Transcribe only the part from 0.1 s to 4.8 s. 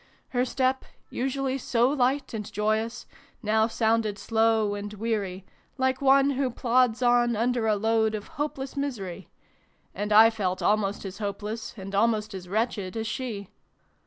Her step, usually so light and joyous, now sounded slow